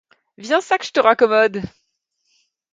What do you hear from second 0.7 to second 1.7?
que ie te raccommode!